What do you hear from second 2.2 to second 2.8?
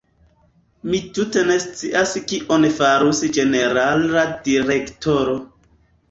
kion